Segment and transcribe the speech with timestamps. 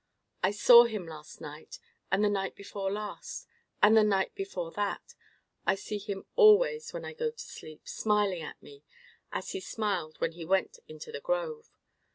[0.41, 1.77] I saw him last night,
[2.11, 3.47] and the night before last,
[3.83, 5.13] and the night before that.
[5.67, 8.81] I see him always when I go to sleep, smiling at me,
[9.31, 11.69] as he smiled when we went into the grove.